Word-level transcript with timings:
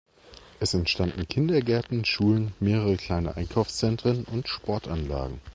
Es 0.59 0.73
entstanden 0.73 1.27
Kindergärten, 1.27 2.05
Schulen, 2.05 2.55
mehrere 2.59 2.97
kleine 2.97 3.35
Einkaufszentren 3.37 4.23
und 4.25 4.47
Sportanlagen. 4.47 5.39